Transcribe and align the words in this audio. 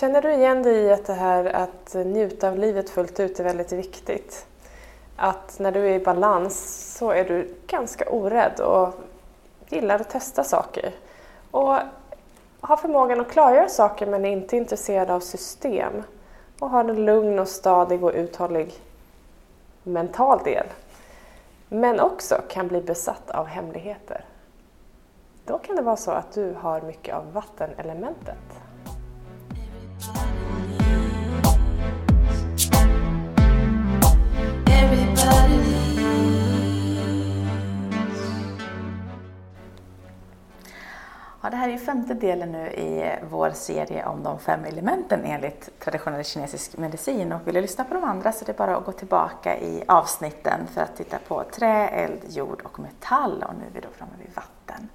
Känner 0.00 0.22
du 0.22 0.32
igen 0.32 0.62
dig 0.62 0.76
i 0.76 0.92
att 0.92 1.04
det 1.04 1.12
här 1.12 1.44
att 1.44 1.94
njuta 1.94 2.48
av 2.48 2.58
livet 2.58 2.90
fullt 2.90 3.20
ut 3.20 3.40
är 3.40 3.44
väldigt 3.44 3.72
viktigt? 3.72 4.46
Att 5.16 5.58
när 5.58 5.72
du 5.72 5.80
är 5.88 6.00
i 6.00 6.04
balans 6.04 6.84
så 6.98 7.10
är 7.10 7.24
du 7.24 7.54
ganska 7.66 8.10
orädd 8.10 8.60
och 8.60 8.94
gillar 9.68 10.00
att 10.00 10.10
testa 10.10 10.44
saker. 10.44 10.94
Och 11.50 11.76
har 12.60 12.76
förmågan 12.76 13.20
att 13.20 13.30
klargöra 13.30 13.68
saker 13.68 14.06
men 14.06 14.24
är 14.24 14.30
inte 14.30 14.56
intresserad 14.56 15.10
av 15.10 15.20
system. 15.20 16.02
Och 16.58 16.70
har 16.70 16.80
en 16.80 17.04
lugn 17.04 17.38
och 17.38 17.48
stadig 17.48 18.04
och 18.04 18.12
uthållig 18.14 18.74
mental 19.82 20.40
del. 20.44 20.66
Men 21.68 22.00
också 22.00 22.42
kan 22.48 22.68
bli 22.68 22.80
besatt 22.80 23.30
av 23.30 23.46
hemligheter. 23.46 24.24
Då 25.44 25.58
kan 25.58 25.76
det 25.76 25.82
vara 25.82 25.96
så 25.96 26.10
att 26.10 26.32
du 26.32 26.54
har 26.60 26.80
mycket 26.80 27.14
av 27.14 27.32
vattenelementet. 27.32 28.67
Ja, 41.48 41.52
det 41.52 41.56
här 41.56 41.68
är 41.68 41.78
femte 41.78 42.14
delen 42.14 42.52
nu 42.52 42.70
i 42.70 43.02
eh, 43.02 43.28
vår 43.30 43.50
serie 43.50 44.06
om 44.06 44.22
de 44.22 44.38
fem 44.38 44.64
elementen 44.64 45.24
enligt 45.24 45.80
traditionell 45.80 46.24
kinesisk 46.24 46.76
medicin. 46.76 47.32
Och 47.32 47.46
vill 47.46 47.54
du 47.54 47.60
lyssna 47.60 47.84
på 47.84 47.94
de 47.94 48.04
andra 48.04 48.32
så 48.32 48.44
är 48.44 48.46
det 48.46 48.56
bara 48.56 48.76
att 48.76 48.84
gå 48.84 48.92
tillbaka 48.92 49.58
i 49.58 49.82
avsnitten 49.88 50.66
för 50.74 50.80
att 50.80 50.96
titta 50.96 51.18
på 51.28 51.44
trä, 51.44 51.88
eld, 51.88 52.20
jord 52.28 52.62
och 52.64 52.78
metall. 52.78 53.44
Och 53.48 53.54
nu 53.54 53.66
är 53.66 53.70
vi 53.74 53.80
då 53.80 53.88
framme 53.92 54.12
vid 54.18 54.34
vatten. 54.34 54.88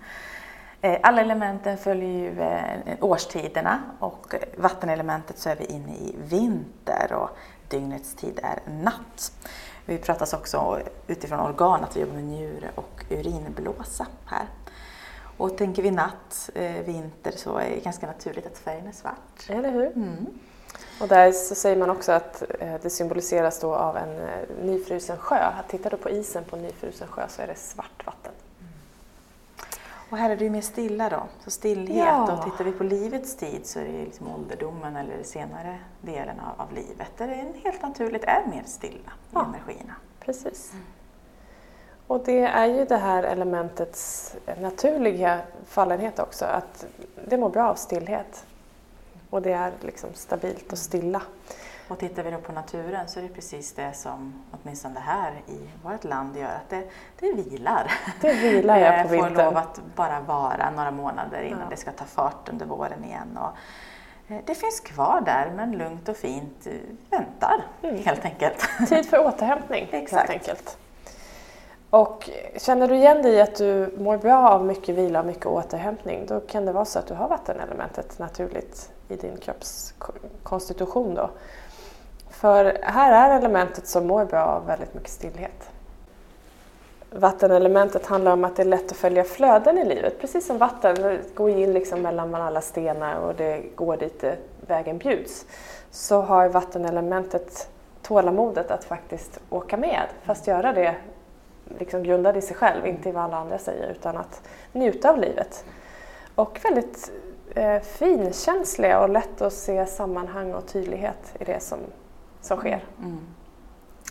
Eh, 0.82 1.00
alla 1.04 1.22
elementen 1.22 1.78
följer 1.78 2.10
ju 2.10 2.42
eh, 2.42 2.98
årstiderna 3.02 3.80
och 4.00 4.36
vattenelementet 4.58 5.38
så 5.38 5.50
är 5.50 5.56
vi 5.56 5.66
inne 5.66 5.96
i 5.96 6.16
vinter 6.24 7.14
och 7.14 7.30
dygnets 7.70 8.16
tid 8.16 8.40
är 8.44 8.60
natt. 8.84 9.32
Vi 9.86 9.98
pratas 9.98 10.34
också 10.34 10.80
utifrån 11.08 11.40
organ, 11.40 11.84
att 11.84 11.96
vi 11.96 12.02
jobbar 12.02 12.14
med 12.14 12.24
njure 12.24 12.70
och 12.76 13.06
urinblåsa 13.10 14.08
här. 14.26 14.46
Och 15.38 15.58
tänker 15.58 15.84
vi 15.84 15.92
natt, 15.92 16.50
eh, 16.56 16.72
vinter, 16.72 17.32
så 17.32 17.58
är 17.58 17.70
det 17.70 17.80
ganska 17.80 18.08
naturligt 18.08 18.46
att 18.46 18.58
färgen 18.58 18.88
är 18.88 18.92
svart. 18.92 19.50
Eller 19.50 19.72
hur? 19.72 19.86
Mm. 19.86 20.28
Och 21.02 21.08
där 21.08 21.32
så 21.32 21.56
säger 21.56 21.78
man 21.78 21.90
också 21.90 22.12
att 22.12 22.44
eh, 22.60 22.76
det 22.82 22.90
symboliseras 22.90 23.60
då 23.60 23.76
av 23.76 23.98
en 23.98 24.18
eh, 24.18 24.64
nyfrusen 24.64 25.18
sjö. 25.18 25.52
Tittar 25.68 25.90
du 25.90 25.98
på 25.98 26.10
isen 26.10 26.44
på 26.44 26.56
en 26.56 26.62
nyfrusen 26.62 27.08
sjö 27.08 27.28
så 27.30 27.42
är 27.42 27.48
det 27.48 27.56
svart 27.56 28.06
vatten. 28.06 28.32
Mm. 28.60 28.72
Och 30.10 30.18
här 30.18 30.30
är 30.30 30.36
det 30.36 30.44
ju 30.44 30.50
mer 30.50 30.62
stilla 30.62 31.10
då, 31.10 31.24
så 31.44 31.52
stillhet. 31.52 31.98
Ja. 31.98 32.34
Och 32.34 32.44
tittar 32.44 32.64
vi 32.66 32.72
på 32.72 32.84
livets 32.84 33.36
tid 33.36 33.66
så 33.66 33.80
är 33.80 33.84
det 33.84 33.92
liksom 33.92 34.28
ålderdomen 34.28 34.96
eller 34.96 35.24
senare 35.24 35.80
delen 36.02 36.40
av, 36.40 36.62
av 36.62 36.74
livet 36.74 37.12
där 37.18 37.28
det 37.28 37.34
är 37.34 37.54
helt 37.64 37.82
naturligt 37.82 38.24
är 38.24 38.46
mer 38.50 38.64
stilla 38.66 38.96
i 38.98 39.34
ja. 39.34 39.46
energierna. 39.46 39.96
Precis. 40.20 40.72
Mm. 40.74 40.86
Och 42.14 42.22
det 42.26 42.42
är 42.42 42.66
ju 42.66 42.86
det 42.86 42.98
här 42.98 43.24
elementets 43.24 44.36
naturliga 44.62 45.42
fallenhet 45.66 46.20
också, 46.20 46.46
att 46.46 46.86
det 47.28 47.38
mår 47.38 47.50
bra 47.50 47.70
av 47.70 47.76
stillhet. 47.76 48.46
Och 49.30 49.42
det 49.42 49.52
är 49.52 49.72
liksom 49.82 50.10
stabilt 50.14 50.72
och 50.72 50.78
stilla. 50.78 51.22
Och 51.88 52.00
tittar 52.00 52.24
vi 52.24 52.32
då 52.32 52.38
på 52.38 52.52
naturen 52.52 53.08
så 53.08 53.20
är 53.20 53.24
det 53.24 53.30
precis 53.30 53.74
det 53.74 53.94
som 53.94 54.44
åtminstone 54.52 55.00
här 55.00 55.42
i 55.48 55.60
vårt 55.84 56.04
land 56.04 56.38
gör 56.38 56.46
att 56.46 56.70
det, 56.70 56.84
det 57.20 57.34
vilar. 57.34 57.92
Det 58.22 58.34
vilar 58.34 58.78
jag 58.78 59.04
på 59.08 59.10
vintern. 59.10 59.34
Det 59.34 59.44
får 59.44 59.44
lov 59.44 59.58
att 59.58 59.82
bara 59.96 60.20
vara 60.20 60.72
några 60.76 60.92
månader 60.92 61.42
innan 61.42 61.60
ja. 61.60 61.66
det 61.70 61.78
ska 61.78 61.92
ta 61.92 62.06
fart 62.06 62.50
under 62.50 62.66
våren 62.66 63.04
igen. 63.04 63.38
Och 63.38 64.34
eh, 64.34 64.42
det 64.46 64.56
finns 64.56 64.80
kvar 64.80 65.22
där 65.26 65.52
men 65.56 65.72
lugnt 65.72 66.10
och 66.10 66.18
fint 66.18 66.68
eh, 66.68 66.74
väntar 67.10 67.66
mm. 67.82 68.04
helt 68.04 68.26
enkelt. 68.26 68.70
Tid 68.90 69.06
för 69.06 69.26
återhämtning 69.26 69.88
helt 69.92 70.14
enkelt. 70.30 70.78
Och 71.94 72.30
känner 72.58 72.88
du 72.88 72.96
igen 72.96 73.22
dig 73.22 73.34
i 73.34 73.42
att 73.42 73.56
du 73.56 73.94
mår 73.98 74.18
bra 74.18 74.50
av 74.50 74.66
mycket 74.66 74.96
vila 74.96 75.20
och 75.20 75.26
mycket 75.26 75.46
återhämtning, 75.46 76.26
då 76.28 76.40
kan 76.40 76.66
det 76.66 76.72
vara 76.72 76.86
så 76.86 77.00
att 77.00 77.08
du 77.08 77.14
har 77.14 77.30
vattenelementet 77.30 78.20
naturligt 78.20 78.92
i 79.10 79.16
din 79.16 79.38
kroppskonstitution. 79.38 81.16
Då. 81.16 81.30
För 82.30 82.78
här 82.82 83.30
är 83.30 83.38
elementet 83.38 83.88
som 83.88 84.08
mår 84.08 84.26
bra 84.26 84.44
av 84.44 84.66
väldigt 84.66 84.94
mycket 84.94 85.10
stillhet. 85.10 85.70
Vattenelementet 87.10 88.06
handlar 88.06 88.34
om 88.34 88.44
att 88.44 88.56
det 88.56 88.64
är 88.64 88.68
lätt 88.68 88.92
att 88.92 88.98
följa 88.98 89.24
flöden 89.24 89.78
i 89.78 89.86
livet, 89.86 90.20
precis 90.22 90.48
som 90.48 90.58
vatten. 90.58 90.96
Det 90.96 91.36
går 91.36 91.50
in 91.50 91.74
liksom 91.74 92.02
mellan 92.02 92.36
alla 92.36 92.62
stenar 92.62 93.16
och 93.16 93.36
det 93.36 93.64
går 93.76 93.98
dit 93.98 94.24
vägen 94.68 94.98
bjuds. 94.98 95.46
Så 95.92 96.22
har 96.22 96.50
vattenelementet 96.50 97.70
tålamodet 98.02 98.72
att 98.72 98.84
faktiskt 98.84 99.40
åka 99.50 99.78
med, 99.78 100.08
fast 100.24 100.48
göra 100.48 100.74
det 100.74 100.96
liksom 101.80 102.04
grundad 102.04 102.38
i 102.38 102.42
sig 102.42 102.56
själv, 102.56 102.88
inte 102.88 103.10
i 103.10 103.12
vad 103.12 103.24
alla 103.24 103.38
andra 103.38 103.58
säger, 103.58 103.92
utan 103.92 104.18
att 104.18 104.42
njuta 104.72 105.10
av 105.10 105.20
livet. 105.20 105.66
Och 106.36 106.60
väldigt 106.64 107.12
eh, 107.56 107.82
finkänsliga 107.82 109.00
och 109.00 109.10
lätt 109.10 109.42
att 109.42 109.54
se 109.54 109.86
sammanhang 109.86 110.54
och 110.54 110.68
tydlighet 110.68 111.36
i 111.40 111.44
det 111.44 111.64
som, 111.64 111.80
som 112.42 112.58
sker. 112.58 112.84
Mm. 113.00 113.20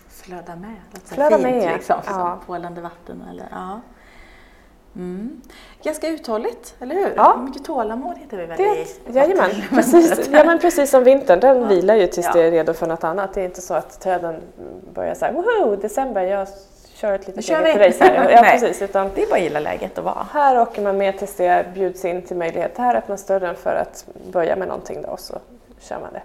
Flöda 0.08 0.56
med, 0.56 0.76
låter 0.92 1.14
Flöda 1.14 1.36
fint 1.36 1.42
med. 1.42 1.72
liksom, 1.76 1.96
ja. 2.06 2.12
som 2.12 2.46
pålande 2.46 2.80
vatten. 2.80 3.24
Eller, 3.30 3.46
ja. 3.50 3.80
Mm. 4.96 5.40
Ganska 5.82 6.08
uthålligt, 6.08 6.74
eller 6.80 6.94
hur? 6.94 7.12
Ja. 7.16 7.36
Mycket 7.36 7.64
tålamod 7.64 8.18
hittar 8.18 8.36
vi 8.36 8.46
väl 8.46 8.56
det, 8.56 8.64
i 8.64 8.86
jajamän, 9.06 9.50
precis, 9.70 10.28
ja, 10.32 10.44
men 10.44 10.58
precis 10.58 10.90
som 10.90 11.04
vintern, 11.04 11.40
den 11.40 11.62
ja. 11.62 11.66
vilar 11.66 11.94
ju 11.94 12.06
tills 12.06 12.26
ja. 12.26 12.32
det 12.32 12.42
är 12.42 12.50
redo 12.50 12.74
för 12.74 12.86
något 12.86 13.04
annat. 13.04 13.34
Det 13.34 13.40
är 13.40 13.44
inte 13.44 13.60
så 13.60 13.74
att 13.74 14.00
träden 14.00 14.40
börjar 14.94 15.14
säga 15.14 15.32
woho, 15.32 15.76
december, 15.76 16.22
jag 16.22 16.48
kör 17.02 17.14
ett 17.14 17.26
litet 17.26 17.48
eget 17.48 17.76
race 17.76 18.04
här. 18.04 18.30
Ja, 18.30 18.42
precis, 18.52 18.82
utan 18.82 19.10
det 19.14 19.22
är 19.22 19.26
bara 19.26 19.36
att 19.36 19.42
gilla 19.42 19.60
läget 19.60 19.98
att 19.98 20.04
vara. 20.04 20.26
Här 20.32 20.60
åker 20.60 20.82
man 20.82 20.98
med 20.98 21.18
tills 21.18 21.36
det 21.36 21.66
bjuds 21.74 22.04
in 22.04 22.22
till 22.22 22.36
möjlighet. 22.36 22.78
Här 22.78 22.94
öppnas 22.94 23.26
dörren 23.26 23.56
för 23.56 23.74
att 23.74 24.06
börja 24.32 24.56
med 24.56 24.68
någonting 24.68 25.02
då 25.02 25.08
och 25.08 25.20
så 25.20 25.38
kör 25.80 26.00
man 26.00 26.12
det. 26.12 26.22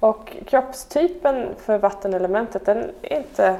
Och 0.00 0.36
kroppstypen 0.46 1.48
för 1.58 1.78
vattenelementet 1.78 2.66
den 2.66 2.90
är 3.02 3.16
inte 3.16 3.56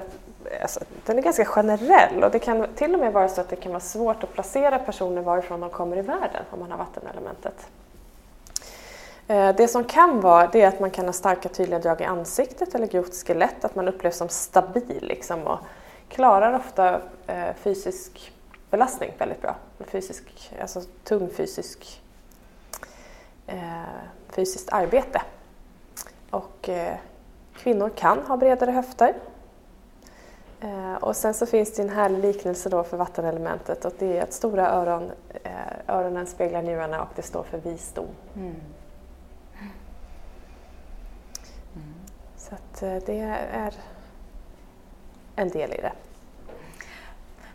Alltså, 0.63 0.81
den 1.07 1.19
är 1.19 1.23
ganska 1.23 1.45
generell 1.45 2.25
och 2.25 2.31
det 2.31 2.39
kan 2.39 2.67
till 2.75 2.95
och 2.95 3.01
med 3.01 3.13
vara 3.13 3.29
så 3.29 3.41
att 3.41 3.49
det 3.49 3.57
kan 3.57 3.73
vara 3.73 3.81
svårt 3.81 4.25
att 4.25 4.33
placera 4.33 4.79
personer 4.79 5.23
varifrån 5.23 5.61
de 5.61 5.71
kommer 5.71 5.97
i 5.97 6.03
världen 6.03 6.43
om 6.51 6.61
man 6.61 6.71
har 6.71 6.79
vattenelementet. 6.79 7.69
Eh, 9.27 9.57
det 9.57 9.69
som 9.69 9.85
kan 9.85 10.21
vara 10.21 10.47
det 10.47 10.63
är 10.63 10.69
att 10.69 10.81
man 10.81 10.91
kan 10.91 11.05
ha 11.05 11.13
starka 11.13 11.49
tydliga 11.49 11.79
drag 11.79 12.01
i 12.01 12.05
ansiktet 12.05 12.75
eller 12.75 12.87
grovt 12.87 13.27
skelett, 13.27 13.65
att 13.65 13.75
man 13.75 13.89
upplevs 13.89 14.17
som 14.17 14.29
stabil 14.29 14.99
liksom 15.01 15.47
och 15.47 15.59
klarar 16.09 16.53
ofta 16.53 17.01
eh, 17.27 17.55
fysisk 17.55 18.33
belastning 18.71 19.13
väldigt 19.19 19.43
bra. 19.43 19.57
Fysisk, 19.81 20.53
alltså 20.61 20.83
tung 21.05 21.31
fysisk, 21.31 22.03
eh, 23.47 23.83
fysiskt 24.29 24.73
arbete. 24.73 25.23
Och 26.31 26.69
eh, 26.69 26.97
kvinnor 27.57 27.89
kan 27.89 28.19
ha 28.19 28.37
bredare 28.37 28.71
höfter. 28.71 29.15
Och 31.01 31.17
sen 31.17 31.35
så 31.35 31.47
finns 31.47 31.75
det 31.75 31.83
en 31.83 31.89
härlig 31.89 32.19
liknelse 32.19 32.69
då 32.69 32.85
för 32.85 32.97
vattenelementet 32.97 33.85
och 33.85 33.93
det 33.99 34.19
är 34.19 34.23
att 34.23 34.33
stora 34.33 34.69
öron, 34.69 35.11
öronen 35.87 36.27
speglar 36.27 36.63
njurarna 36.63 37.03
och 37.03 37.09
det 37.17 37.23
står 37.23 37.43
för 37.43 37.59
visdom. 37.59 38.07
Mm. 38.37 38.55
Så 42.37 42.55
att 42.55 42.81
det 42.81 43.19
är 43.19 43.75
en 45.39 45.49
del 45.49 45.73
i 45.73 45.77
det. 45.77 45.93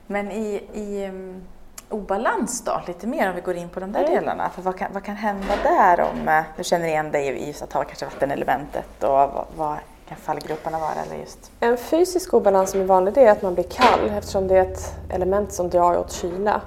Men 0.07 0.31
i, 0.31 0.63
i 0.73 1.07
um, 1.07 1.41
obalans 1.89 2.63
då, 2.63 2.81
lite 2.87 3.07
mer 3.07 3.29
om 3.29 3.35
vi 3.35 3.41
går 3.41 3.55
in 3.55 3.69
på 3.69 3.79
de 3.79 3.91
där 3.91 3.99
mm. 3.99 4.13
delarna. 4.13 4.49
För 4.49 4.61
vad, 4.61 4.77
kan, 4.77 4.93
vad 4.93 5.03
kan 5.03 5.15
hända 5.15 5.53
där 5.63 6.01
om 6.01 6.27
uh, 6.27 6.41
du 6.57 6.63
känner 6.63 6.87
igen 6.87 7.11
dig 7.11 7.27
i 7.27 7.47
just 7.47 7.61
att 7.61 7.73
ha 7.73 7.83
kanske 7.83 8.05
vattenelementet 8.05 9.03
och 9.03 9.09
vad, 9.09 9.45
vad 9.55 9.77
kan 10.07 10.17
fallgrupperna 10.17 10.79
vara? 10.79 10.95
Eller 11.05 11.15
just? 11.15 11.51
En 11.59 11.77
fysisk 11.77 12.33
obalans 12.33 12.71
som 12.71 12.81
är 12.81 12.85
vanlig 12.85 13.13
det 13.13 13.21
är 13.21 13.31
att 13.31 13.41
man 13.41 13.53
blir 13.53 13.63
kall 13.63 14.09
eftersom 14.09 14.47
det 14.47 14.57
är 14.57 14.61
ett 14.61 14.93
element 15.09 15.53
som 15.53 15.69
drar 15.69 15.97
åt 15.97 16.11
kyla. 16.11 16.61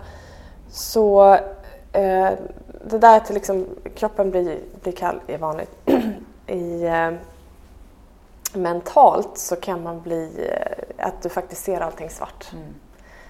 Så 0.70 1.34
eh, 1.92 2.30
det 2.84 2.98
där 2.98 3.16
att 3.16 3.30
liksom, 3.30 3.66
kroppen 3.94 4.30
blir, 4.30 4.58
blir 4.82 4.92
kall 4.92 5.20
är 5.26 5.38
vanligt. 5.38 5.70
I, 6.46 6.84
eh, 6.84 7.10
mentalt 8.56 9.38
så 9.38 9.56
kan 9.56 9.82
man 9.82 10.00
bli 10.00 10.48
eh, 10.52 11.06
att 11.06 11.22
du 11.22 11.28
faktiskt 11.28 11.64
ser 11.64 11.80
allting 11.80 12.10
svart. 12.10 12.52
Mm. 12.52 12.74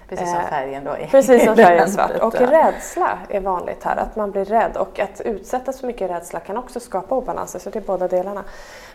Precis 0.08 0.30
som 0.30 0.40
eh, 0.40 0.46
färgen 0.46 0.84
då. 0.84 0.96
Precis 1.10 1.44
som 1.44 1.56
färgen 1.56 1.90
svart. 1.90 2.10
Och 2.22 2.34
rädsla 2.34 3.18
är 3.28 3.40
vanligt 3.40 3.84
här, 3.84 3.96
att 3.96 4.16
man 4.16 4.30
blir 4.30 4.44
rädd. 4.44 4.76
Och 4.76 4.98
att 4.98 5.20
utsättas 5.20 5.80
för 5.80 5.86
mycket 5.86 6.10
rädsla 6.10 6.40
kan 6.40 6.56
också 6.56 6.80
skapa 6.80 7.14
obalanser, 7.14 7.58
så 7.58 7.70
det 7.70 7.78
är 7.78 7.82
båda 7.82 8.08
delarna. 8.08 8.44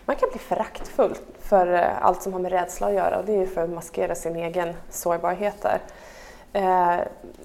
Man 0.04 0.16
kan 0.16 0.28
bli 0.30 0.38
föraktfull 0.38 1.14
för 1.40 1.74
eh, 1.74 2.04
allt 2.04 2.22
som 2.22 2.32
har 2.32 2.40
med 2.40 2.52
rädsla 2.52 2.86
att 2.86 2.94
göra 2.94 3.18
och 3.18 3.24
det 3.24 3.32
är 3.32 3.40
ju 3.40 3.46
för 3.46 3.64
att 3.64 3.70
maskera 3.70 4.14
sin 4.14 4.36
egen 4.36 4.74
sårbarhet 4.90 5.62
där. 5.62 5.80
Eh, 6.52 6.96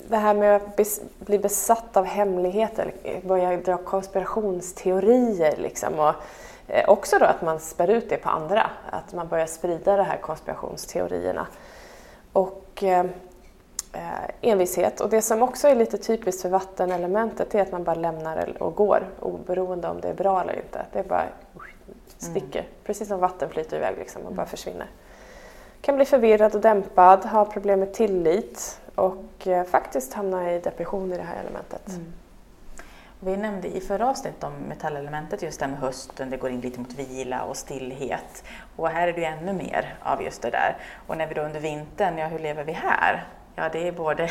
det 0.09 0.17
här 0.17 0.33
med 0.33 0.55
att 0.55 0.77
bli 1.19 1.39
besatt 1.39 1.97
av 1.97 2.05
hemligheter, 2.05 2.93
börja 3.23 3.57
dra 3.57 3.77
konspirationsteorier 3.77 5.57
liksom. 5.57 5.99
Och, 5.99 6.09
eh, 6.09 6.15
också 6.87 7.19
då 7.19 7.25
att 7.25 7.41
man 7.41 7.59
spär 7.59 7.89
ut 7.89 8.09
det 8.09 8.17
på 8.17 8.29
andra, 8.29 8.69
att 8.89 9.13
man 9.13 9.27
börjar 9.27 9.45
sprida 9.45 9.97
de 9.97 10.03
här 10.03 10.17
konspirationsteorierna. 10.17 11.47
Och 12.33 12.83
eh, 12.83 13.05
eh, 13.93 14.29
envishet. 14.41 15.01
Och 15.01 15.09
det 15.09 15.21
som 15.21 15.41
också 15.41 15.67
är 15.67 15.75
lite 15.75 15.97
typiskt 15.97 16.41
för 16.41 16.49
vattenelementet 16.49 17.55
är 17.55 17.61
att 17.61 17.71
man 17.71 17.83
bara 17.83 17.95
lämnar 17.95 18.63
och 18.63 18.75
går 18.75 19.07
oberoende 19.19 19.87
om 19.87 20.01
det 20.01 20.09
är 20.09 20.13
bra 20.13 20.41
eller 20.41 20.53
inte. 20.53 20.85
Det 20.93 20.99
är 20.99 21.03
bara 21.03 21.25
sticker, 22.17 22.59
mm. 22.59 22.71
precis 22.83 23.07
som 23.07 23.19
vatten 23.19 23.49
flyter 23.49 23.77
iväg 23.77 23.95
liksom 23.97 24.21
och 24.21 24.31
bara 24.31 24.41
mm. 24.41 24.47
försvinner. 24.47 24.87
Kan 25.81 25.95
bli 25.95 26.05
förvirrad 26.05 26.55
och 26.55 26.61
dämpad, 26.61 27.25
ha 27.25 27.45
problem 27.45 27.79
med 27.79 27.93
tillit 27.93 28.81
och 28.95 29.47
eh, 29.47 29.63
faktiskt 29.63 30.13
hamna 30.13 30.53
i 30.53 30.59
depression 30.59 31.13
i 31.13 31.17
det 31.17 31.23
här 31.23 31.41
elementet. 31.41 31.87
Mm. 31.87 32.13
Vi 33.19 33.37
nämnde 33.37 33.67
i 33.67 33.81
förra 33.81 34.09
avsnittet 34.09 34.43
om 34.43 34.53
metallelementet 34.53 35.41
just 35.41 35.59
det 35.59 35.67
med 35.67 35.79
hösten, 35.79 36.29
det 36.29 36.37
går 36.37 36.49
in 36.49 36.61
lite 36.61 36.79
mot 36.79 36.93
vila 36.93 37.43
och 37.43 37.57
stillhet. 37.57 38.43
Och 38.75 38.89
här 38.89 39.07
är 39.07 39.13
det 39.13 39.19
ju 39.19 39.25
ännu 39.25 39.53
mer 39.53 39.95
av 40.03 40.23
just 40.23 40.41
det 40.41 40.49
där. 40.49 40.77
Och 41.07 41.17
när 41.17 41.27
vi 41.27 41.33
då 41.33 41.41
under 41.41 41.59
vintern, 41.59 42.17
ja 42.17 42.27
hur 42.27 42.39
lever 42.39 42.63
vi 42.63 42.71
här? 42.71 43.25
Ja, 43.55 43.69
det 43.71 43.87
är 43.87 43.91
både 43.91 44.29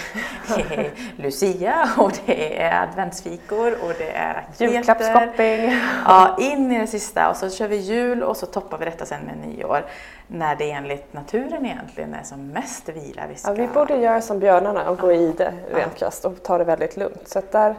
Lucia 1.16 1.88
och 1.98 2.12
det 2.26 2.62
är 2.62 2.82
adventsfikor 2.82 3.72
och 3.72 3.92
det 3.98 4.10
är 4.10 4.34
aktiviteter. 4.34 4.74
Julklappsshopping. 4.74 5.72
Ja, 6.04 6.36
in 6.40 6.72
i 6.72 6.78
det 6.78 6.86
sista 6.86 7.30
och 7.30 7.36
så 7.36 7.50
kör 7.50 7.68
vi 7.68 7.76
jul 7.76 8.22
och 8.22 8.36
så 8.36 8.46
toppar 8.46 8.78
vi 8.78 8.84
detta 8.84 9.06
sen 9.06 9.22
med 9.22 9.48
nyår. 9.48 9.84
När 10.26 10.56
det 10.56 10.70
enligt 10.70 11.12
naturen 11.12 11.66
egentligen 11.66 12.14
är 12.14 12.22
som 12.22 12.48
mest 12.48 12.88
vila 12.88 13.22
vi 13.28 13.34
ska... 13.34 13.50
Ja, 13.50 13.54
vi 13.54 13.66
borde 13.66 13.96
göra 13.96 14.20
som 14.20 14.38
björnarna 14.38 14.90
och 14.90 14.98
gå 14.98 15.12
i 15.12 15.32
det 15.32 15.52
rent 15.72 15.94
krasst 15.94 16.24
och 16.24 16.42
ta 16.42 16.58
det 16.58 16.64
väldigt 16.64 16.96
lugnt. 16.96 17.28
Så 17.28 17.42
där, 17.50 17.74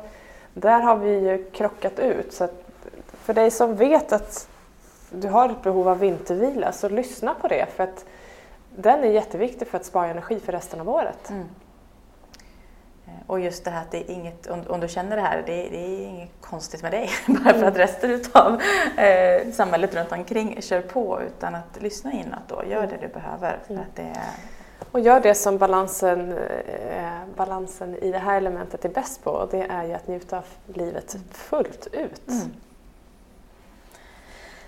där 0.62 0.82
har 0.82 0.96
vi 0.96 1.20
ju 1.20 1.44
krockat 1.52 2.00
ut. 2.00 2.34
Så 2.34 2.48
för 3.12 3.34
dig 3.34 3.52
som 3.52 3.76
vet 3.76 4.12
att 4.12 4.48
du 5.10 5.28
har 5.28 5.50
ett 5.50 5.64
behov 5.64 5.88
av 5.88 6.00
vintervila 6.00 6.72
så 6.72 6.90
lyssna 6.90 7.34
på 7.34 7.48
det. 7.48 7.66
För 7.76 7.84
att 7.84 8.06
den 8.76 9.04
är 9.04 9.08
jätteviktig 9.08 9.68
för 9.68 9.78
att 9.78 9.86
spara 9.86 10.08
energi 10.08 10.40
för 10.40 10.52
resten 10.52 10.82
av 10.82 10.90
året. 10.90 11.30
Mm. 11.30 11.46
Eh, 13.06 13.12
och 13.28 13.40
just 13.40 13.66
det 13.66 13.72
här 13.72 13.82
att 13.82 13.92
det 13.92 13.98
är 13.98 14.14
inget, 14.14 14.48
om, 14.48 14.64
om 14.68 14.80
du 14.80 14.88
känner 14.88 15.16
det 15.16 15.22
här, 15.22 15.44
det, 15.46 15.70
det, 15.70 15.78
är 15.78 16.08
inget 16.08 16.32
konstigt 16.42 16.82
med 16.82 16.92
dig 16.92 17.10
bara 17.28 17.54
för 17.54 17.64
att 17.64 17.78
resten 17.78 18.24
av 18.32 18.62
eh, 18.98 19.52
samhället 19.52 19.96
runt 19.96 20.12
omkring 20.12 20.62
kör 20.62 20.82
på 20.82 21.22
utan 21.22 21.56
att 21.56 21.82
lyssna 21.82 22.12
inåt 22.14 22.48
då, 22.48 22.64
gör 22.70 22.88
det 22.88 22.98
du 23.02 23.08
behöver. 23.08 23.60
För 23.68 23.74
mm. 23.74 23.86
att 23.90 23.96
det 23.96 24.22
och 24.92 25.00
gör 25.00 25.20
det 25.20 25.36
som 25.36 25.58
balansen, 25.58 26.32
eh, 26.32 27.12
balansen 27.36 27.96
i 27.96 28.12
det 28.12 28.18
här 28.18 28.38
elementet 28.38 28.86
är 28.86 28.90
bäst 28.90 29.24
på 29.24 29.32
och 29.32 29.48
det 29.52 29.62
är 29.70 29.84
ju 29.84 29.94
att 29.94 30.08
njuta 30.08 30.38
av 30.38 30.46
livet 30.66 31.16
fullt 31.32 31.88
ut. 31.92 32.28
Mm. 32.28 32.54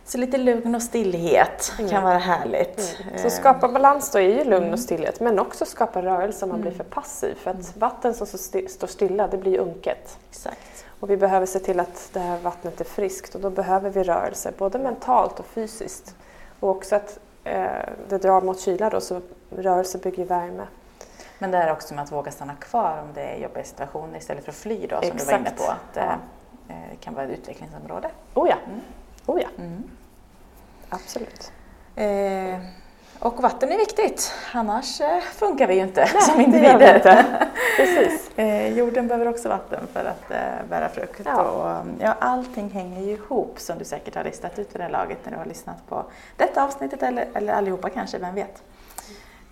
Så 0.05 0.17
lite 0.17 0.37
lugn 0.37 0.75
och 0.75 0.81
stillhet 0.81 1.73
mm. 1.79 1.91
kan 1.91 2.03
vara 2.03 2.17
härligt. 2.17 2.97
Mm. 3.03 3.17
Så 3.17 3.29
skapa 3.29 3.67
balans 3.67 4.11
då 4.11 4.19
är 4.19 4.23
ju 4.23 4.43
lugn 4.43 4.63
mm. 4.63 4.73
och 4.73 4.79
stillhet 4.79 5.19
men 5.19 5.39
också 5.39 5.65
skapa 5.65 6.01
rörelse 6.01 6.45
om 6.45 6.51
man 6.51 6.61
blir 6.61 6.71
mm. 6.71 6.85
för 6.85 6.91
passiv. 6.93 7.35
För 7.35 7.51
att 7.51 7.55
mm. 7.55 7.71
vatten 7.75 8.13
som 8.13 8.27
står 8.27 8.87
stilla 8.87 9.27
det 9.27 9.37
blir 9.37 9.59
unket. 9.59 10.17
Exakt. 10.29 10.85
Och 10.99 11.09
vi 11.09 11.17
behöver 11.17 11.45
se 11.45 11.59
till 11.59 11.79
att 11.79 12.09
det 12.13 12.19
här 12.19 12.39
vattnet 12.39 12.81
är 12.81 12.85
friskt 12.85 13.35
och 13.35 13.41
då 13.41 13.49
behöver 13.49 13.89
vi 13.89 14.03
rörelse 14.03 14.51
både 14.57 14.79
mentalt 14.79 15.39
och 15.39 15.45
fysiskt. 15.45 16.15
Och 16.59 16.69
också 16.69 16.95
att 16.95 17.19
eh, 17.43 17.65
det 18.09 18.17
drar 18.17 18.41
mot 18.41 18.59
kyla 18.59 18.89
då 18.89 19.01
så 19.01 19.21
rörelse 19.49 19.97
bygger 19.97 20.25
värme. 20.25 20.67
Men 21.39 21.51
det 21.51 21.57
är 21.57 21.71
också 21.71 21.93
med 21.93 22.03
att 22.03 22.11
våga 22.11 22.31
stanna 22.31 22.55
kvar 22.55 23.01
om 23.01 23.13
det 23.13 23.21
är 23.21 23.37
jobbiga 23.37 23.63
situationer 23.63 24.17
istället 24.17 24.43
för 24.43 24.51
att 24.51 24.57
fly 24.57 24.87
då 24.87 25.01
som 25.01 25.11
Exakt. 25.11 25.19
du 25.19 25.31
var 25.31 25.39
inne 25.39 25.51
på. 25.57 25.63
Att, 25.63 25.95
ja. 25.95 26.15
eh, 26.67 26.97
kan 26.99 27.13
vara 27.13 27.25
ett 27.25 27.39
utvecklingsområde. 27.39 28.09
Oh 28.33 28.49
ja. 28.49 28.55
Mm. 28.67 28.81
Oh 29.25 29.41
ja. 29.41 29.47
Mm. 29.57 29.83
Absolut. 30.89 31.51
Eh, 31.95 32.59
och 33.19 33.41
vatten 33.41 33.71
är 33.71 33.77
viktigt, 33.77 34.33
annars 34.53 35.01
eh, 35.01 35.19
funkar 35.21 35.67
vi 35.67 35.75
ju 35.75 35.81
inte 35.81 36.09
Nej, 36.13 36.21
som 36.21 36.41
individer. 36.41 36.95
Inte. 36.95 37.25
Precis. 37.77 38.31
Eh, 38.37 38.77
jorden 38.77 39.07
behöver 39.07 39.27
också 39.27 39.49
vatten 39.49 39.87
för 39.93 40.05
att 40.05 40.31
eh, 40.31 40.69
bära 40.69 40.89
frukt. 40.89 41.21
Ja. 41.25 41.41
Och, 41.43 41.85
ja, 41.99 42.15
allting 42.19 42.69
hänger 42.69 43.01
ju 43.01 43.11
ihop 43.11 43.59
som 43.59 43.77
du 43.77 43.85
säkert 43.85 44.15
har 44.15 44.23
listat 44.23 44.59
ut 44.59 44.75
vid 44.75 44.79
det 44.79 44.83
här 44.83 44.91
laget 44.91 45.17
när 45.23 45.31
du 45.31 45.37
har 45.37 45.45
lyssnat 45.45 45.87
på 45.89 46.05
detta 46.37 46.63
avsnittet 46.63 47.03
eller, 47.03 47.27
eller 47.33 47.53
allihopa 47.53 47.89
kanske, 47.89 48.17
vem 48.17 48.35
vet. 48.35 48.63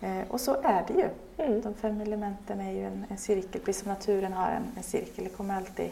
Eh, 0.01 0.31
och 0.31 0.41
så 0.41 0.55
är 0.63 0.83
det 0.87 0.93
ju. 0.93 1.09
Mm. 1.37 1.61
De 1.61 1.73
fem 1.73 2.01
elementen 2.01 2.61
är 2.61 2.71
ju 2.71 2.85
en, 2.85 3.05
en 3.09 3.17
cirkel, 3.17 3.61
precis 3.61 3.83
som 3.83 3.91
naturen 3.91 4.33
har 4.33 4.51
en, 4.51 4.63
en 4.77 4.83
cirkel. 4.83 5.23
Det 5.23 5.29
kommer 5.29 5.55
alltid 5.55 5.89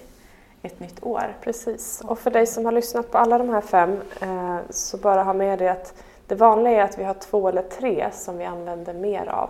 ett 0.61 0.79
nytt 0.79 1.03
år. 1.03 1.35
Precis, 1.41 2.01
och 2.01 2.19
för 2.19 2.31
dig 2.31 2.47
som 2.47 2.65
har 2.65 2.71
lyssnat 2.71 3.11
på 3.11 3.17
alla 3.17 3.37
de 3.37 3.49
här 3.49 3.61
fem 3.61 4.01
eh, 4.21 4.57
så 4.69 4.97
bara 4.97 5.23
ha 5.23 5.33
med 5.33 5.59
dig 5.59 5.69
att 5.69 5.93
det 6.27 6.35
vanliga 6.35 6.81
är 6.81 6.83
att 6.83 6.99
vi 6.99 7.03
har 7.03 7.13
två 7.13 7.49
eller 7.49 7.61
tre 7.61 8.09
som 8.13 8.37
vi 8.37 8.45
använder 8.45 8.93
mer 8.93 9.27
av 9.29 9.49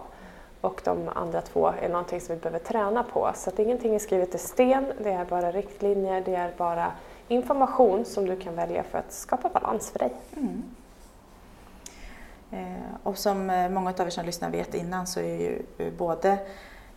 och 0.62 0.82
de 0.84 1.10
andra 1.16 1.42
två 1.42 1.72
är 1.82 1.90
någonting 1.90 2.22
som 2.22 2.36
vi 2.36 2.42
behöver 2.42 2.60
träna 2.60 3.04
på. 3.04 3.32
Så 3.36 3.50
att 3.50 3.60
ingenting 3.60 3.96
är 3.96 4.00
skrivet 4.00 4.36
i 4.36 4.38
sten, 4.38 4.86
det 5.04 5.12
är 5.12 5.26
bara 5.26 5.52
riktlinjer, 5.52 6.22
det 6.26 6.36
är 6.36 6.52
bara 6.58 6.92
information 7.28 8.06
som 8.06 8.26
du 8.26 8.36
kan 8.36 8.56
välja 8.56 8.84
för 8.84 8.98
att 8.98 9.14
skapa 9.14 9.50
balans 9.50 9.92
för 9.92 10.00
dig. 10.00 10.14
Mm. 10.38 10.64
Eh, 12.52 12.96
och 13.04 13.18
som 13.18 13.50
eh, 13.50 13.70
många 13.70 13.90
av 13.90 14.08
er 14.08 14.10
som 14.10 14.26
lyssnar 14.26 14.50
vet 14.50 14.74
innan 14.74 15.08
så 15.08 15.20
är 15.20 15.40
ju 15.40 15.62
både 15.98 16.38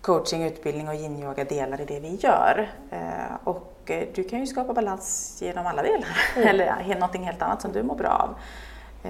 coaching, 0.00 0.44
utbildning 0.44 0.88
och 0.88 0.94
yin-yoga 0.94 1.44
delar 1.44 1.80
i 1.80 1.84
det 1.84 2.00
vi 2.00 2.14
gör. 2.14 2.70
Eh, 2.90 3.36
och 3.44 3.74
Eh, 3.90 4.08
du 4.14 4.24
kan 4.24 4.40
ju 4.40 4.46
skapa 4.46 4.72
balans 4.72 5.38
genom 5.42 5.66
alla 5.66 5.82
delar, 5.82 6.18
mm. 6.36 6.48
eller 6.60 6.94
någonting 6.94 7.24
helt 7.24 7.42
annat 7.42 7.62
som 7.62 7.72
du 7.72 7.82
mår 7.82 7.94
bra 7.94 8.08
av. 8.08 8.34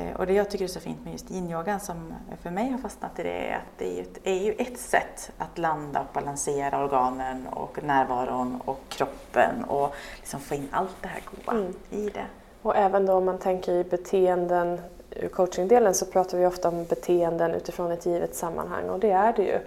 Eh, 0.00 0.16
och 0.16 0.26
det 0.26 0.32
jag 0.32 0.50
tycker 0.50 0.64
är 0.64 0.68
så 0.68 0.80
fint 0.80 1.04
med 1.04 1.12
just 1.12 1.30
yin-yogan 1.30 1.80
som 1.80 2.14
för 2.42 2.50
mig 2.50 2.70
har 2.70 2.78
fastnat 2.78 3.18
i 3.18 3.22
det 3.22 3.50
är 3.50 3.56
att 3.56 3.78
det 3.78 3.98
är, 3.98 4.02
ett, 4.02 4.18
är 4.24 4.44
ju 4.44 4.52
ett 4.52 4.78
sätt 4.78 5.30
att 5.38 5.58
landa 5.58 6.00
och 6.00 6.06
balansera 6.12 6.84
organen 6.84 7.46
och 7.46 7.82
närvaron 7.82 8.60
och 8.64 8.80
kroppen 8.88 9.64
och 9.64 9.94
liksom 10.16 10.40
få 10.40 10.54
in 10.54 10.68
allt 10.70 10.96
det 11.00 11.08
här 11.08 11.22
goda 11.24 11.58
mm. 11.58 11.74
i 11.90 12.10
det. 12.10 12.26
Och 12.62 12.76
även 12.76 13.06
då 13.06 13.12
om 13.12 13.24
man 13.24 13.38
tänker 13.38 13.72
i 13.72 13.84
beteenden, 13.84 14.80
ur 15.10 15.28
coachingdelen 15.28 15.94
så 15.94 16.06
pratar 16.06 16.38
vi 16.38 16.46
ofta 16.46 16.68
om 16.68 16.84
beteenden 16.84 17.54
utifrån 17.54 17.92
ett 17.92 18.06
givet 18.06 18.34
sammanhang 18.34 18.88
och 18.88 18.98
det 18.98 19.10
är 19.10 19.32
det 19.32 19.42
ju. 19.42 19.58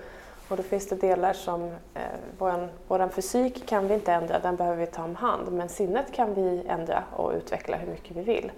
Och 0.47 0.57
då 0.57 0.63
finns 0.63 0.89
det 0.89 0.95
delar 0.95 1.33
som 1.33 1.63
eh, 1.93 2.01
vår 2.37 2.67
våran 2.87 3.09
fysik 3.09 3.67
kan 3.67 3.87
vi 3.87 3.93
inte 3.93 4.13
ändra, 4.13 4.39
den 4.39 4.55
behöver 4.55 4.77
vi 4.77 4.85
ta 4.85 5.03
om 5.03 5.15
hand. 5.15 5.51
Men 5.51 5.69
sinnet 5.69 6.11
kan 6.11 6.33
vi 6.33 6.63
ändra 6.67 7.03
och 7.15 7.31
utveckla 7.33 7.77
hur 7.77 7.87
mycket 7.87 8.17
vi 8.17 8.21
vill. 8.21 8.51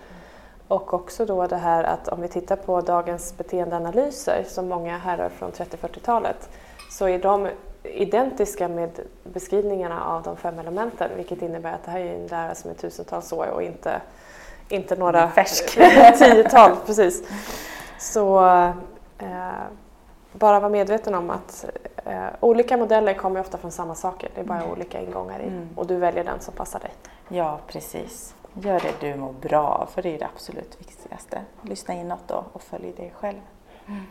Och 0.68 0.94
också 0.94 1.26
då 1.26 1.48
det 1.48 1.56
här 1.56 1.84
att 1.84 2.08
om 2.08 2.22
vi 2.22 2.28
tittar 2.28 2.56
på 2.56 2.82
dagens 2.82 3.38
beteendeanalyser 3.38 4.46
som 4.48 4.68
många 4.68 4.98
härrör 4.98 5.30
från 5.30 5.52
30-40-talet 5.52 6.50
så 6.92 7.08
är 7.08 7.20
de 7.20 7.48
identiska 7.84 8.68
med 8.68 9.00
beskrivningarna 9.24 10.06
av 10.06 10.24
de 10.24 10.38
fem 10.38 10.60
elementen 10.60 11.12
vilket 11.16 11.42
innebär 11.42 11.74
att 11.74 11.84
det 11.86 11.92
här 11.92 12.00
är 12.00 12.16
en 12.16 12.28
lära 12.28 12.56
som 12.56 12.72
är 12.72 12.76
tusentals 12.76 13.34
år 13.34 13.48
och 13.48 13.64
inte, 13.64 14.02
inte 14.70 14.96
några 14.96 15.30
färsk 15.30 15.80
tiotal. 16.18 16.76
precis. 16.86 17.24
Så 18.00 18.46
eh, 19.18 19.64
bara 20.34 20.60
vara 20.60 20.70
medveten 20.70 21.16
om 21.16 21.30
att 21.30 21.66
eh, 22.06 22.26
olika 22.40 22.78
modeller 22.78 23.14
kommer 23.14 23.40
ofta 23.40 23.58
från 23.58 23.72
samma 23.72 23.96
saker. 23.96 24.30
Det 24.36 24.42
är 24.42 24.46
bara 24.46 24.60
mm. 24.60 24.72
olika 24.72 25.02
ingångar 25.02 25.40
i 25.40 25.48
mm. 25.48 25.70
och 25.76 25.88
du 25.88 25.96
väljer 25.96 26.24
den 26.24 26.40
som 26.40 26.54
passar 26.54 26.80
dig. 26.80 26.92
Ja, 27.28 27.60
precis. 27.68 28.36
Gör 28.54 28.80
det 28.80 29.08
du 29.08 29.16
mår 29.16 29.34
bra 29.34 29.88
för 29.94 30.02
det 30.02 30.16
är 30.16 30.20
det 30.20 30.28
absolut 30.36 30.78
viktigaste. 30.80 31.42
Lyssna 31.62 31.94
inåt 31.94 32.28
då 32.28 32.44
och 32.54 32.62
följ 32.62 32.92
dig 32.92 33.14
själv. 33.20 33.40
Mm. 33.88 34.02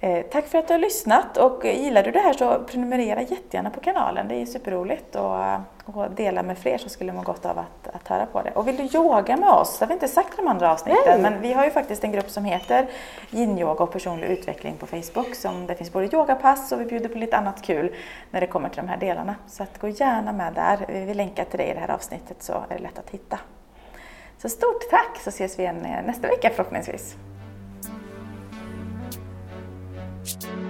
Eh, 0.00 0.26
tack 0.30 0.46
för 0.46 0.58
att 0.58 0.68
du 0.68 0.74
har 0.74 0.78
lyssnat 0.78 1.36
och 1.36 1.64
gillar 1.64 2.02
du 2.02 2.10
det 2.10 2.18
här 2.18 2.32
så 2.32 2.58
prenumerera 2.66 3.22
jättegärna 3.22 3.70
på 3.70 3.80
kanalen. 3.80 4.28
Det 4.28 4.34
är 4.34 4.46
superroligt 4.46 5.16
och, 5.16 5.40
och 5.84 6.10
dela 6.10 6.42
med 6.42 6.58
fler 6.58 6.78
som 6.78 6.90
skulle 6.90 7.12
må 7.12 7.22
gott 7.22 7.46
av 7.46 7.58
att, 7.58 7.94
att 7.94 8.08
höra 8.08 8.26
på 8.26 8.42
det. 8.42 8.50
Och 8.50 8.68
vill 8.68 8.76
du 8.76 8.98
yoga 8.98 9.36
med 9.36 9.48
oss, 9.48 9.78
det 9.78 9.84
har 9.84 9.88
vi 9.88 9.94
inte 9.94 10.08
sagt 10.08 10.34
i 10.34 10.36
de 10.36 10.48
andra 10.48 10.72
avsnitten, 10.72 11.02
Nej. 11.06 11.20
men 11.20 11.40
vi 11.40 11.52
har 11.52 11.64
ju 11.64 11.70
faktiskt 11.70 12.04
en 12.04 12.12
grupp 12.12 12.30
som 12.30 12.44
heter 12.44 12.86
yin-yoga 13.30 13.82
och 13.84 13.92
personlig 13.92 14.28
utveckling 14.28 14.76
på 14.76 14.86
Facebook. 14.86 15.34
Som 15.34 15.66
det 15.66 15.74
finns 15.74 15.92
både 15.92 16.16
yogapass 16.16 16.72
och 16.72 16.80
vi 16.80 16.84
bjuder 16.84 17.08
på 17.08 17.18
lite 17.18 17.36
annat 17.36 17.62
kul 17.62 17.94
när 18.30 18.40
det 18.40 18.46
kommer 18.46 18.68
till 18.68 18.82
de 18.82 18.88
här 18.88 18.96
delarna. 18.96 19.34
Så 19.46 19.62
att 19.62 19.78
gå 19.78 19.88
gärna 19.88 20.32
med 20.32 20.52
där. 20.52 21.04
Vi 21.06 21.14
länkar 21.14 21.44
till 21.44 21.58
det 21.58 21.66
i 21.66 21.74
det 21.74 21.80
här 21.80 21.90
avsnittet 21.90 22.42
så 22.42 22.52
är 22.52 22.76
det 22.76 22.78
lätt 22.78 22.98
att 22.98 23.10
hitta. 23.10 23.38
Så 24.38 24.48
stort 24.48 24.90
tack 24.90 25.20
så 25.20 25.28
ses 25.28 25.58
vi 25.58 25.62
igen 25.62 25.86
nästa 26.06 26.28
vecka 26.28 26.50
förhoppningsvis. 26.50 27.16
Bye. 30.26 30.65